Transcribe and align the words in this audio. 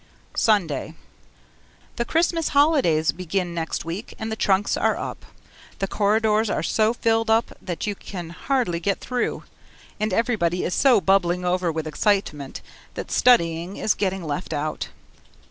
Sunday 0.33 0.95
The 1.97 2.05
Christmas 2.05 2.47
holidays 2.57 3.11
begin 3.11 3.53
next 3.53 3.85
week 3.85 4.15
and 4.17 4.31
the 4.31 4.35
trunks 4.35 4.75
are 4.75 4.97
up. 4.97 5.23
The 5.77 5.85
corridors 5.87 6.49
are 6.49 6.63
so 6.63 6.91
filled 6.91 7.29
up 7.29 7.55
that 7.61 7.85
you 7.85 7.93
can 7.93 8.31
hardly 8.31 8.79
get 8.79 8.99
through, 8.99 9.43
and 9.99 10.11
everybody 10.11 10.63
is 10.63 10.73
so 10.73 11.01
bubbling 11.01 11.45
over 11.45 11.71
with 11.71 11.85
excitement 11.85 12.61
that 12.95 13.11
studying 13.11 13.77
is 13.77 13.93
getting 13.93 14.23
left 14.23 14.53
out. 14.53 14.87